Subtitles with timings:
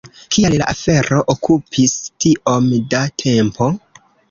[0.35, 1.95] Kial la afero okupis
[2.27, 3.71] tiom da tempo?